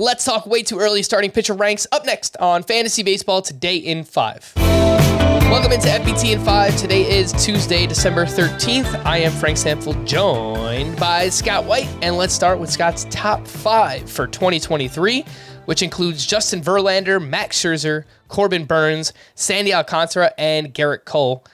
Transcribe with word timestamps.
Let's 0.00 0.24
talk 0.24 0.46
way 0.46 0.62
too 0.62 0.78
early 0.78 1.02
starting 1.02 1.32
pitcher 1.32 1.54
ranks 1.54 1.84
up 1.90 2.06
next 2.06 2.36
on 2.36 2.62
Fantasy 2.62 3.02
Baseball 3.02 3.42
today 3.42 3.74
in 3.78 4.04
five. 4.04 4.52
Welcome 4.54 5.72
into 5.72 5.88
FBT 5.88 6.34
in 6.34 6.44
five. 6.44 6.76
Today 6.76 7.02
is 7.02 7.32
Tuesday, 7.44 7.84
December 7.84 8.24
13th. 8.24 9.04
I 9.04 9.18
am 9.18 9.32
Frank 9.32 9.58
Stampfl, 9.58 10.06
joined 10.06 10.96
by 11.00 11.28
Scott 11.30 11.64
White, 11.64 11.88
and 12.00 12.16
let's 12.16 12.32
start 12.32 12.60
with 12.60 12.70
Scott's 12.70 13.08
top 13.10 13.44
five 13.48 14.08
for 14.08 14.28
2023, 14.28 15.24
which 15.64 15.82
includes 15.82 16.24
Justin 16.24 16.60
Verlander, 16.60 17.20
Max 17.20 17.60
Scherzer, 17.60 18.04
Corbin 18.28 18.66
Burnes, 18.66 19.12
Sandy 19.34 19.74
Alcantara, 19.74 20.30
and 20.38 20.72
Gerrit 20.72 21.06
Cole. 21.06 21.44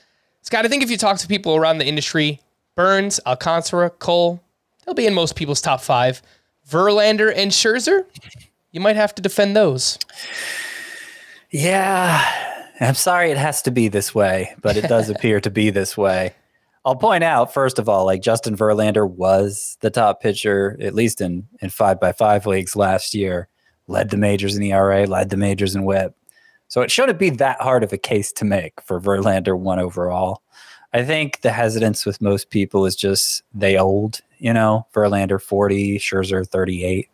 Scott, 0.43 0.67
I 0.67 0.69
think 0.69 0.83
if 0.83 0.91
you 0.91 0.99
talk 0.99 1.17
to 1.17 1.27
people 1.27 1.57
around 1.57 1.79
the 1.79 1.87
industry, 1.87 2.43
Burnes, 2.75 3.21
Alcantara, 3.25 3.89
Cole, 3.89 4.43
they'll 4.85 4.95
be 4.95 5.07
in 5.07 5.15
most 5.15 5.35
people's 5.35 5.63
top 5.63 5.81
five. 5.81 6.21
Verlander 6.69 7.33
and 7.35 7.51
Scherzer, 7.51 8.07
you 8.73 8.81
might 8.81 8.97
have 8.97 9.15
to 9.15 9.23
defend 9.23 9.57
those. 9.57 9.99
Yeah, 11.51 12.21
I'm 12.81 12.95
sorry 12.95 13.31
it 13.31 13.37
has 13.37 13.63
to 13.63 13.71
be 13.71 13.89
this 13.89 14.15
way, 14.15 14.55
but 14.61 14.77
it 14.77 14.89
does 14.89 15.09
appear 15.11 15.41
to 15.41 15.51
be 15.51 15.71
this 15.71 15.97
way. 15.97 16.35
I'll 16.85 16.97
point 16.97 17.25
out, 17.25 17.55
first 17.55 17.79
of 17.79 17.89
all, 17.89 18.05
like 18.05 18.21
Justin 18.21 18.57
Verlander 18.57 19.09
was 19.09 19.79
the 19.81 19.91
top 19.91 20.21
pitcher, 20.21 20.77
at 20.81 20.95
least 20.95 21.21
in, 21.21 21.47
in 21.63 21.71
five 21.71 21.99
by 21.99 22.13
five 22.13 22.47
leagues 22.47 22.77
last 22.77 23.15
year, 23.15 23.49
led 23.87 24.11
the 24.11 24.19
majors 24.19 24.57
in 24.57 24.63
ERA, 24.63 25.07
led 25.07 25.31
the 25.31 25.39
majors 25.39 25.75
in 25.75 25.85
whip. 25.85 26.15
So 26.69 26.83
it 26.83 26.91
shouldn't 26.91 27.19
be 27.19 27.31
that 27.31 27.61
hard 27.61 27.85
of 27.85 27.93
a 27.93 27.99
case 27.99 28.33
to 28.33 28.45
make 28.45 28.81
for 28.83 29.01
Verlander 29.01 29.59
one 29.59 29.79
overall. 29.79 30.43
I 30.95 31.05
think 31.05 31.41
the 31.41 31.51
hesitance 31.51 32.07
with 32.07 32.23
most 32.23 32.51
people 32.51 32.87
is 32.87 32.95
just 32.95 33.43
they 33.53 33.77
old, 33.77 34.21
you 34.39 34.53
know, 34.53 34.87
Verlander 34.95 35.43
40, 35.43 35.99
Scherzer 35.99 36.47
38, 36.47 37.09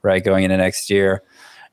right, 0.00 0.24
going 0.24 0.44
into 0.44 0.56
next 0.56 0.88
year. 0.88 1.22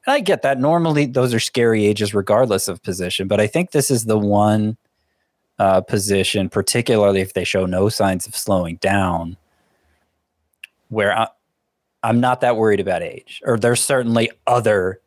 And 0.05 0.13
I 0.13 0.19
get 0.19 0.41
that. 0.41 0.59
Normally, 0.59 1.05
those 1.05 1.33
are 1.33 1.39
scary 1.39 1.85
ages, 1.85 2.13
regardless 2.13 2.67
of 2.67 2.83
position. 2.83 3.29
But 3.29 3.39
I 3.39 3.47
think 3.47 3.71
this 3.71 3.89
is 3.89 4.03
the 4.03 4.17
one 4.17 4.75
uh, 5.59 5.79
position, 5.79 6.49
particularly 6.49 7.21
if 7.21 7.33
they 7.33 7.45
show 7.45 7.65
no 7.65 7.87
signs 7.87 8.27
of 8.27 8.35
slowing 8.35 8.75
down, 8.75 9.37
where 10.89 11.17
I, 11.17 11.27
I'm 12.03 12.19
not 12.19 12.41
that 12.41 12.57
worried 12.57 12.81
about 12.81 13.01
age. 13.01 13.41
Or 13.45 13.57
there's 13.57 13.81
certainly 13.81 14.29
other 14.45 14.99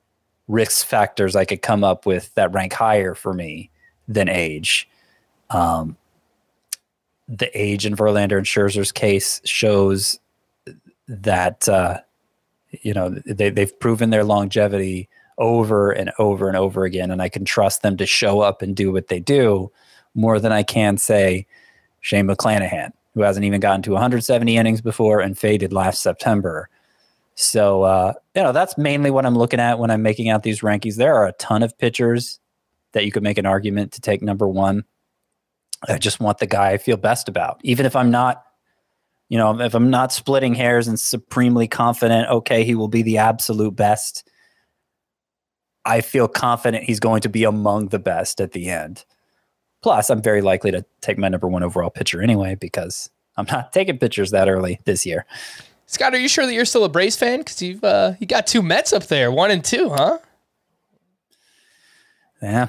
risk 0.48 0.86
factors 0.86 1.36
I 1.36 1.44
could 1.44 1.60
come 1.60 1.84
up 1.84 2.06
with 2.06 2.34
that 2.36 2.52
rank 2.54 2.72
higher 2.72 3.14
for 3.14 3.34
me 3.34 3.70
than 4.08 4.30
age. 4.30 4.88
Um, 5.50 5.98
the 7.32 7.50
age 7.58 7.86
in 7.86 7.96
Verlander 7.96 8.36
and 8.36 8.46
Scherzer's 8.46 8.92
case 8.92 9.40
shows 9.44 10.20
that 11.08 11.68
uh, 11.68 12.00
you 12.82 12.92
know 12.92 13.08
they 13.26 13.50
they've 13.50 13.78
proven 13.80 14.10
their 14.10 14.22
longevity 14.22 15.08
over 15.38 15.90
and 15.90 16.12
over 16.18 16.46
and 16.46 16.56
over 16.56 16.84
again, 16.84 17.10
and 17.10 17.22
I 17.22 17.30
can 17.30 17.44
trust 17.44 17.82
them 17.82 17.96
to 17.96 18.06
show 18.06 18.40
up 18.40 18.60
and 18.60 18.76
do 18.76 18.92
what 18.92 19.08
they 19.08 19.18
do 19.18 19.72
more 20.14 20.38
than 20.38 20.52
I 20.52 20.62
can 20.62 20.98
say 20.98 21.46
Shane 22.02 22.26
McClanahan, 22.26 22.92
who 23.14 23.22
hasn't 23.22 23.46
even 23.46 23.60
gotten 23.60 23.82
to 23.82 23.92
170 23.92 24.56
innings 24.56 24.82
before 24.82 25.20
and 25.20 25.36
faded 25.36 25.72
last 25.72 26.02
September. 26.02 26.68
So 27.34 27.82
uh, 27.82 28.12
you 28.34 28.42
know 28.42 28.52
that's 28.52 28.76
mainly 28.76 29.10
what 29.10 29.24
I'm 29.24 29.38
looking 29.38 29.60
at 29.60 29.78
when 29.78 29.90
I'm 29.90 30.02
making 30.02 30.28
out 30.28 30.42
these 30.42 30.60
rankings. 30.60 30.96
There 30.96 31.14
are 31.14 31.26
a 31.26 31.32
ton 31.32 31.62
of 31.62 31.78
pitchers 31.78 32.40
that 32.92 33.06
you 33.06 33.10
could 33.10 33.22
make 33.22 33.38
an 33.38 33.46
argument 33.46 33.92
to 33.92 34.02
take 34.02 34.20
number 34.20 34.46
one. 34.46 34.84
I 35.88 35.98
just 35.98 36.20
want 36.20 36.38
the 36.38 36.46
guy 36.46 36.70
I 36.70 36.78
feel 36.78 36.96
best 36.96 37.28
about, 37.28 37.60
even 37.64 37.86
if 37.86 37.96
I'm 37.96 38.10
not, 38.10 38.44
you 39.28 39.38
know, 39.38 39.60
if 39.60 39.74
I'm 39.74 39.90
not 39.90 40.12
splitting 40.12 40.54
hairs 40.54 40.88
and 40.88 40.98
supremely 40.98 41.66
confident. 41.66 42.28
Okay, 42.28 42.64
he 42.64 42.74
will 42.74 42.88
be 42.88 43.02
the 43.02 43.18
absolute 43.18 43.74
best. 43.74 44.28
I 45.84 46.00
feel 46.00 46.28
confident 46.28 46.84
he's 46.84 47.00
going 47.00 47.22
to 47.22 47.28
be 47.28 47.44
among 47.44 47.88
the 47.88 47.98
best 47.98 48.40
at 48.40 48.52
the 48.52 48.70
end. 48.70 49.04
Plus, 49.82 50.10
I'm 50.10 50.22
very 50.22 50.42
likely 50.42 50.70
to 50.70 50.84
take 51.00 51.18
my 51.18 51.28
number 51.28 51.48
one 51.48 51.64
overall 51.64 51.90
pitcher 51.90 52.22
anyway 52.22 52.54
because 52.54 53.10
I'm 53.36 53.46
not 53.46 53.72
taking 53.72 53.98
pitchers 53.98 54.30
that 54.30 54.48
early 54.48 54.80
this 54.84 55.04
year. 55.04 55.26
Scott, 55.86 56.14
are 56.14 56.18
you 56.18 56.28
sure 56.28 56.46
that 56.46 56.54
you're 56.54 56.64
still 56.64 56.84
a 56.84 56.88
Braves 56.88 57.16
fan? 57.16 57.40
Because 57.40 57.60
you've 57.60 57.84
uh, 57.84 58.12
you 58.20 58.26
got 58.26 58.46
two 58.46 58.62
Mets 58.62 58.92
up 58.92 59.08
there, 59.08 59.30
one 59.30 59.50
and 59.50 59.64
two, 59.64 59.90
huh? 59.90 60.18
Yeah. 62.40 62.68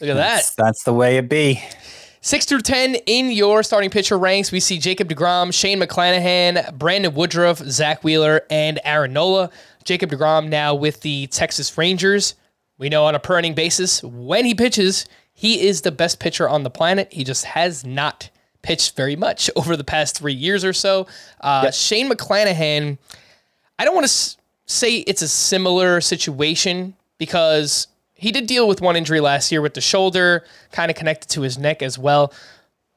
Look 0.00 0.10
at 0.10 0.14
that's, 0.14 0.54
that. 0.54 0.64
That's 0.64 0.84
the 0.84 0.92
way 0.92 1.18
it 1.18 1.28
be. 1.28 1.62
Six 2.24 2.46
through 2.46 2.62
10 2.62 2.94
in 3.04 3.30
your 3.32 3.62
starting 3.62 3.90
pitcher 3.90 4.16
ranks, 4.16 4.50
we 4.50 4.58
see 4.58 4.78
Jacob 4.78 5.10
DeGrom, 5.10 5.52
Shane 5.52 5.78
McClanahan, 5.78 6.72
Brandon 6.78 7.12
Woodruff, 7.12 7.58
Zack 7.58 8.02
Wheeler, 8.02 8.40
and 8.48 8.80
Aaron 8.82 9.12
Nola. 9.12 9.50
Jacob 9.84 10.08
DeGrom 10.10 10.48
now 10.48 10.74
with 10.74 11.02
the 11.02 11.26
Texas 11.26 11.76
Rangers. 11.76 12.34
We 12.78 12.88
know 12.88 13.04
on 13.04 13.14
a 13.14 13.18
per 13.18 13.38
inning 13.38 13.52
basis, 13.52 14.02
when 14.02 14.46
he 14.46 14.54
pitches, 14.54 15.04
he 15.34 15.66
is 15.66 15.82
the 15.82 15.92
best 15.92 16.18
pitcher 16.18 16.48
on 16.48 16.62
the 16.62 16.70
planet. 16.70 17.12
He 17.12 17.24
just 17.24 17.44
has 17.44 17.84
not 17.84 18.30
pitched 18.62 18.96
very 18.96 19.16
much 19.16 19.50
over 19.56 19.76
the 19.76 19.84
past 19.84 20.16
three 20.16 20.32
years 20.32 20.64
or 20.64 20.72
so. 20.72 21.06
Uh, 21.42 21.60
yep. 21.64 21.74
Shane 21.74 22.10
McClanahan, 22.10 22.96
I 23.78 23.84
don't 23.84 23.94
want 23.94 24.06
to 24.06 24.10
s- 24.10 24.38
say 24.64 24.96
it's 25.00 25.20
a 25.20 25.28
similar 25.28 26.00
situation 26.00 26.96
because 27.18 27.86
he 28.14 28.32
did 28.32 28.46
deal 28.46 28.66
with 28.66 28.80
one 28.80 28.96
injury 28.96 29.20
last 29.20 29.52
year 29.52 29.60
with 29.60 29.74
the 29.74 29.80
shoulder, 29.80 30.44
kind 30.72 30.90
of 30.90 30.96
connected 30.96 31.28
to 31.30 31.42
his 31.42 31.58
neck 31.58 31.82
as 31.82 31.98
well. 31.98 32.32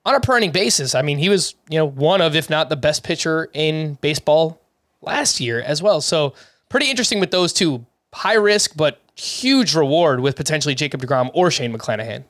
On 0.05 0.15
a 0.15 0.19
per 0.19 0.37
inning 0.37 0.51
basis, 0.51 0.95
I 0.95 1.01
mean, 1.01 1.17
he 1.17 1.27
was, 1.27 1.55
you 1.69 1.77
know, 1.77 1.85
one 1.85 2.21
of, 2.21 2.35
if 2.35 2.49
not 2.49 2.69
the 2.69 2.77
best 2.77 3.03
pitcher 3.03 3.49
in 3.53 3.95
baseball 3.95 4.61
last 5.01 5.39
year 5.39 5.61
as 5.61 5.81
well. 5.81 5.99
So 5.99 6.33
pretty 6.69 6.89
interesting 6.89 7.19
with 7.19 7.31
those 7.31 7.51
two. 7.51 7.85
High 8.13 8.35
risk, 8.35 8.71
but 8.77 9.01
huge 9.15 9.75
reward 9.75 10.21
with 10.21 10.35
potentially 10.37 10.73
Jacob 10.75 11.01
DeGrom 11.01 11.29
or 11.33 11.51
Shane 11.51 11.77
McClanahan. 11.77 12.23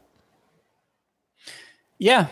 Yeah. 2.00 2.28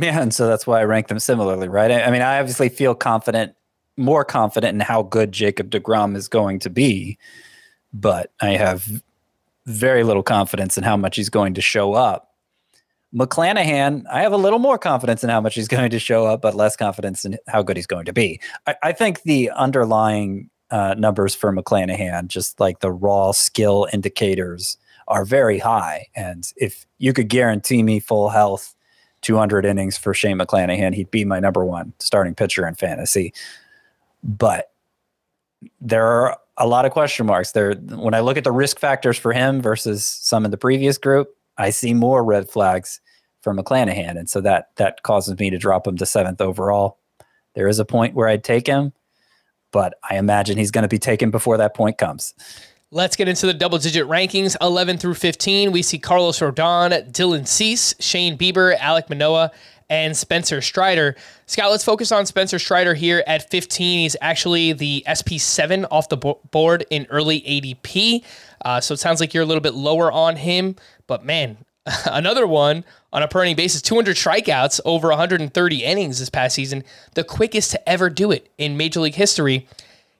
And 0.00 0.34
so 0.34 0.46
that's 0.46 0.66
why 0.66 0.80
I 0.80 0.84
rank 0.84 1.08
them 1.08 1.18
similarly, 1.18 1.68
right? 1.68 1.90
I, 1.90 2.02
I 2.02 2.10
mean, 2.10 2.22
I 2.22 2.38
obviously 2.38 2.68
feel 2.68 2.94
confident, 2.94 3.54
more 3.96 4.24
confident 4.24 4.74
in 4.74 4.80
how 4.80 5.02
good 5.02 5.32
Jacob 5.32 5.70
DeGrom 5.70 6.14
is 6.14 6.28
going 6.28 6.58
to 6.60 6.70
be, 6.70 7.18
but 7.92 8.32
I 8.40 8.50
have 8.50 9.02
very 9.68 10.02
little 10.02 10.22
confidence 10.22 10.78
in 10.78 10.84
how 10.84 10.96
much 10.96 11.16
he's 11.16 11.28
going 11.28 11.54
to 11.54 11.60
show 11.60 11.92
up. 11.92 12.34
McClanahan, 13.14 14.04
I 14.10 14.22
have 14.22 14.32
a 14.32 14.36
little 14.36 14.58
more 14.58 14.78
confidence 14.78 15.22
in 15.22 15.30
how 15.30 15.40
much 15.40 15.54
he's 15.54 15.68
going 15.76 15.90
to 15.90 15.98
show 15.98 16.26
up, 16.26 16.42
but 16.42 16.54
less 16.54 16.76
confidence 16.76 17.24
in 17.24 17.38
how 17.46 17.62
good 17.62 17.76
he's 17.76 17.86
going 17.86 18.06
to 18.06 18.12
be. 18.12 18.40
I, 18.66 18.74
I 18.82 18.92
think 18.92 19.22
the 19.22 19.50
underlying 19.50 20.50
uh, 20.70 20.94
numbers 20.98 21.34
for 21.34 21.52
McClanahan, 21.52 22.28
just 22.28 22.60
like 22.60 22.80
the 22.80 22.90
raw 22.90 23.32
skill 23.32 23.86
indicators, 23.92 24.76
are 25.06 25.24
very 25.24 25.58
high. 25.58 26.08
And 26.14 26.50
if 26.56 26.86
you 26.98 27.12
could 27.12 27.28
guarantee 27.28 27.82
me 27.82 28.00
full 28.00 28.28
health, 28.28 28.74
200 29.22 29.64
innings 29.64 29.96
for 29.96 30.12
Shane 30.14 30.38
McClanahan, 30.38 30.94
he'd 30.94 31.10
be 31.10 31.24
my 31.24 31.40
number 31.40 31.64
one 31.64 31.92
starting 31.98 32.34
pitcher 32.34 32.66
in 32.66 32.74
fantasy. 32.74 33.32
But 34.22 34.70
there 35.80 36.06
are 36.06 36.38
a 36.58 36.66
lot 36.66 36.84
of 36.84 36.92
question 36.92 37.26
marks 37.26 37.52
there. 37.52 37.74
When 37.74 38.14
I 38.14 38.20
look 38.20 38.36
at 38.36 38.44
the 38.44 38.52
risk 38.52 38.78
factors 38.78 39.16
for 39.16 39.32
him 39.32 39.62
versus 39.62 40.04
some 40.04 40.44
in 40.44 40.50
the 40.50 40.58
previous 40.58 40.98
group, 40.98 41.28
I 41.56 41.70
see 41.70 41.94
more 41.94 42.22
red 42.24 42.48
flags 42.48 43.00
for 43.42 43.54
McClanahan, 43.54 44.18
and 44.18 44.28
so 44.28 44.40
that 44.42 44.70
that 44.76 45.02
causes 45.02 45.38
me 45.38 45.50
to 45.50 45.58
drop 45.58 45.86
him 45.86 45.96
to 45.96 46.06
seventh 46.06 46.40
overall. 46.40 46.98
There 47.54 47.68
is 47.68 47.78
a 47.78 47.84
point 47.84 48.14
where 48.14 48.28
I'd 48.28 48.44
take 48.44 48.66
him, 48.66 48.92
but 49.72 49.94
I 50.08 50.16
imagine 50.16 50.58
he's 50.58 50.70
going 50.70 50.82
to 50.82 50.88
be 50.88 50.98
taken 50.98 51.30
before 51.30 51.56
that 51.56 51.74
point 51.74 51.98
comes. 51.98 52.34
Let's 52.90 53.16
get 53.16 53.28
into 53.28 53.44
the 53.44 53.52
double 53.52 53.76
digit 53.76 54.06
rankings 54.06 54.56
11 54.62 54.96
through 54.96 55.12
15. 55.12 55.72
We 55.72 55.82
see 55.82 55.98
Carlos 55.98 56.38
Rodon, 56.38 57.12
Dylan 57.12 57.46
Cease, 57.46 57.94
Shane 58.00 58.38
Bieber, 58.38 58.74
Alek 58.78 59.10
Manoah, 59.10 59.50
and 59.90 60.16
Spencer 60.16 60.62
Strider. 60.62 61.14
Scott, 61.44 61.70
let's 61.70 61.84
focus 61.84 62.12
on 62.12 62.24
Spencer 62.24 62.58
Strider 62.58 62.94
here 62.94 63.22
at 63.26 63.50
15. 63.50 63.98
He's 63.98 64.16
actually 64.22 64.72
the 64.72 65.04
SP7 65.06 65.86
off 65.90 66.08
the 66.08 66.16
board 66.16 66.86
in 66.88 67.06
early 67.10 67.42
ADP. 67.42 68.24
Uh, 68.64 68.80
so 68.80 68.94
it 68.94 69.00
sounds 69.00 69.20
like 69.20 69.34
you're 69.34 69.42
a 69.42 69.46
little 69.46 69.60
bit 69.60 69.74
lower 69.74 70.10
on 70.10 70.36
him. 70.36 70.74
But 71.06 71.22
man, 71.22 71.58
another 72.06 72.46
one 72.46 72.86
on 73.12 73.22
a 73.22 73.28
per 73.28 73.42
inning 73.42 73.56
basis 73.56 73.82
200 73.82 74.16
strikeouts 74.16 74.80
over 74.86 75.08
130 75.08 75.84
innings 75.84 76.20
this 76.20 76.30
past 76.30 76.54
season, 76.54 76.84
the 77.12 77.24
quickest 77.24 77.70
to 77.72 77.88
ever 77.88 78.08
do 78.08 78.32
it 78.32 78.50
in 78.56 78.78
Major 78.78 79.00
League 79.00 79.14
history. 79.14 79.66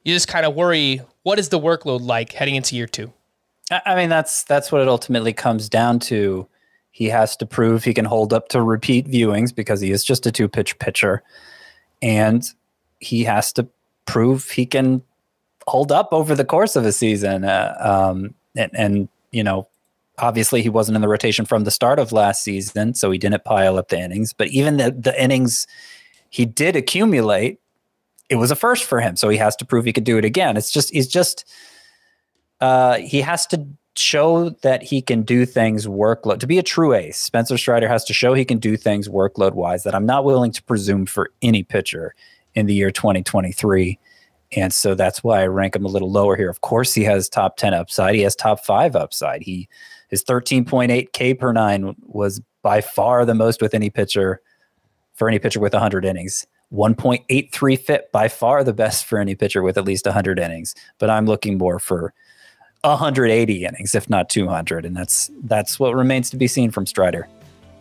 You 0.09 0.15
just 0.15 0.27
kind 0.27 0.47
of 0.47 0.55
worry 0.55 1.03
what 1.23 1.39
is 1.39 1.51
the 1.51 1.61
workload 1.61 2.01
like 2.01 2.33
heading 2.33 2.55
into 2.55 2.75
year 2.75 2.87
two? 2.87 3.13
I 3.71 3.95
mean, 3.95 4.09
that's 4.09 4.43
that's 4.43 4.73
what 4.73 4.81
it 4.81 4.89
ultimately 4.89 5.35
comes 5.35 5.69
down 5.69 5.99
to 5.99 6.49
he 6.91 7.11
has 7.11 7.37
to 7.37 7.45
prove 7.45 7.85
he 7.85 7.93
can 7.93 8.07
hold 8.07 8.33
up 8.33 8.49
to 8.49 8.63
repeat 8.63 9.07
viewings 9.07 9.55
because 9.55 9.83
he 9.83 9.91
is 9.91 10.03
just 10.03 10.25
a 10.25 10.33
two 10.33 10.49
pitch 10.49 10.79
pitcher. 10.79 11.23
And 12.01 12.43
he 13.01 13.25
has 13.25 13.53
to 13.53 13.69
prove 14.07 14.49
he 14.49 14.65
can 14.65 15.03
hold 15.67 15.93
up 15.93 16.09
over 16.11 16.35
the 16.35 16.47
course 16.47 16.75
of 16.75 16.87
a 16.87 16.93
season. 16.93 17.45
Uh, 17.45 17.77
um, 17.79 18.35
and, 18.57 18.71
and, 18.73 19.09
you 19.31 19.45
know, 19.45 19.69
obviously 20.17 20.63
he 20.63 20.71
wasn't 20.71 20.97
in 20.97 21.03
the 21.03 21.09
rotation 21.09 21.45
from 21.45 21.65
the 21.65 21.71
start 21.71 21.99
of 21.99 22.13
last 22.13 22.43
season, 22.43 22.95
so 22.95 23.11
he 23.11 23.19
didn't 23.19 23.45
pile 23.45 23.77
up 23.77 23.91
the 23.91 24.01
innings. 24.01 24.33
But 24.33 24.49
even 24.49 24.79
the, 24.79 24.91
the 24.91 25.23
innings 25.23 25.67
he 26.31 26.47
did 26.47 26.77
accumulate, 26.77 27.61
it 28.29 28.37
was 28.37 28.51
a 28.51 28.57
first 28.57 28.85
for 28.85 29.01
him. 29.01 29.17
So 29.17 29.29
he 29.29 29.39
has 29.39 29.57
to 29.57 29.65
prove 29.65 29.85
he 29.85 29.93
could 29.93 30.05
do 30.05 30.19
it 30.19 30.25
again. 30.25 30.57
It's 30.57 30.71
just, 30.71 30.91
he's 30.91 31.09
just, 31.09 31.45
uh, 32.61 32.99
he 32.99 33.21
has 33.21 33.47
to 33.49 33.67
show 33.97 34.51
that 34.63 34.83
he 34.83 35.03
can 35.03 35.23
do 35.23 35.45
things 35.45 35.87
workload 35.87 36.39
to 36.41 36.47
be 36.47 36.59
a 36.59 36.63
true 36.63 36.95
ace. 36.95 37.19
Spencer 37.19 37.59
Strider 37.59 37.89
has 37.89 38.05
to 38.05 38.13
show 38.13 38.35
he 38.35 38.45
can 38.45 38.59
do 38.59 38.77
things 38.77 39.09
workload 39.09 39.55
wise 39.55 39.83
that 39.83 39.95
I'm 39.95 40.07
not 40.07 40.25
willing 40.25 40.53
to 40.53 40.63
presume 40.63 41.07
for 41.07 41.31
any 41.43 41.63
pitcher 41.63 42.15
in 42.55 42.67
the 42.67 42.75
year 42.75 42.91
2023. 42.91 43.99
And 44.53 44.73
so 44.73 44.95
that's 44.95 45.23
why 45.23 45.43
I 45.43 45.47
rank 45.47 45.77
him 45.77 45.85
a 45.85 45.89
little 45.89 46.11
lower 46.11 46.37
here. 46.37 46.49
Of 46.49 46.61
course, 46.61 46.95
he 46.95 47.05
has 47.05 47.29
top 47.29 47.57
10 47.57 47.75
upside. 47.75 48.15
He 48.15 48.23
has 48.23 48.35
top 48.35 48.65
five 48.65 48.97
upside. 48.97 49.43
He 49.43 49.69
his 50.09 50.25
13.8 50.25 51.13
K 51.13 51.35
per 51.35 51.53
nine 51.53 51.95
was 52.07 52.41
by 52.63 52.81
far 52.81 53.27
the 53.27 53.35
most 53.35 53.61
with 53.61 53.75
any 53.75 53.91
pitcher 53.91 54.41
for 55.15 55.29
any 55.29 55.39
pitcher 55.39 55.61
with 55.61 55.75
100 55.75 56.05
innings. 56.05 56.47
1.83 56.73 57.79
FIP 57.79 58.13
by 58.13 58.29
far 58.29 58.63
the 58.63 58.73
best 58.73 59.05
for 59.05 59.19
any 59.19 59.35
pitcher 59.35 59.63
with 59.63 59.79
at 59.79 59.85
least 59.85 60.07
100 60.07 60.39
innings. 60.39 60.75
But 60.99 61.11
I'm 61.11 61.27
looking 61.27 61.59
more 61.59 61.79
for 61.79 62.13
180 62.83 63.65
innings, 63.65 63.95
if 63.95 64.09
not 64.09 64.29
200, 64.29 64.85
and 64.85 64.97
that's 64.97 65.31
that's 65.43 65.81
what 65.81 65.95
remains 65.95 66.31
to 66.31 66.37
be 66.37 66.47
seen 66.47 66.71
from 66.71 66.87
Strider. 66.87 67.29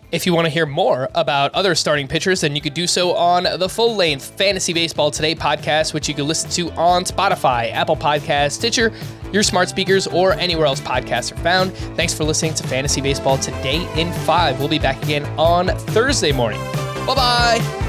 If 0.10 0.26
you 0.26 0.34
want 0.34 0.46
to 0.46 0.50
hear 0.50 0.66
more 0.66 1.10
about 1.16 1.54
other 1.54 1.76
starting 1.76 2.08
pitchers, 2.08 2.40
then 2.40 2.56
you 2.56 2.62
could 2.62 2.74
do 2.74 2.88
so 2.88 3.14
on 3.14 3.44
the 3.60 3.68
full 3.68 3.94
length 3.94 4.38
Fantasy 4.38 4.72
Baseball 4.72 5.12
Today 5.12 5.36
podcast, 5.36 5.94
which 5.94 6.08
you 6.08 6.16
can 6.16 6.26
listen 6.26 6.50
to 6.52 6.72
on 6.80 7.04
Spotify, 7.04 7.74
Apple 7.74 7.98
Podcast, 7.98 8.54
Stitcher, 8.54 8.94
your 9.34 9.44
smart 9.44 9.68
speakers, 9.68 10.08
or 10.08 10.32
anywhere 10.34 10.66
else 10.66 10.80
podcasts 10.80 11.34
are 11.34 11.38
found. 11.44 11.74
Thanks 11.98 12.14
for 12.14 12.24
listening 12.24 12.54
to 12.54 12.64
Fantasy 12.64 13.02
Baseball 13.02 13.38
Today 13.38 13.86
in 14.00 14.14
5. 14.14 14.60
We'll 14.60 14.70
be 14.70 14.80
back 14.80 15.04
again 15.04 15.26
on 15.38 15.68
Thursday 15.68 16.32
morning. 16.32 16.62
Bye 17.06 17.16
bye. 17.16 17.87